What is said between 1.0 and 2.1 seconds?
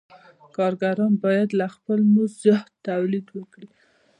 باید له خپل